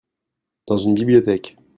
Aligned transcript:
Dans 0.65 0.77
une 0.79 0.95
bibliothèque. 0.95 1.57